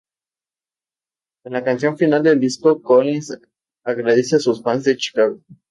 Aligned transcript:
En 1.45 1.53
la 1.53 1.63
canción 1.63 1.95
final 1.95 2.23
del 2.23 2.39
disco, 2.39 2.81
Collins 2.81 3.37
agradece 3.85 4.37
a 4.37 4.39
sus 4.39 4.63
fans 4.63 4.83
de 4.83 4.97
Chicago. 4.97 5.39